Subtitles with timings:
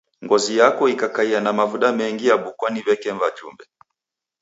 [0.23, 3.63] Ngozi yako ikakaia na mavuda mengi yabukwa ni w'eke wajumbe.